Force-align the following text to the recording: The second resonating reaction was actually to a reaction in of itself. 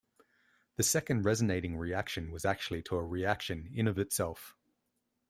The 0.77 0.81
second 0.83 1.25
resonating 1.25 1.77
reaction 1.77 2.31
was 2.31 2.43
actually 2.43 2.81
to 2.85 2.95
a 2.95 3.05
reaction 3.05 3.69
in 3.71 3.87
of 3.87 3.99
itself. 3.99 4.55